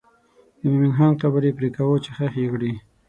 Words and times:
د 0.59 0.61
مومن 0.71 0.91
خان 0.97 1.13
قبر 1.21 1.41
یې 1.47 1.57
پرېکاوه 1.59 1.97
چې 2.03 2.09
ښخ 2.17 2.33
یې 2.41 2.47
کړي. 2.53 2.71